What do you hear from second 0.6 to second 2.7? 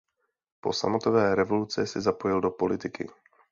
Po sametové revoluci se zapojil do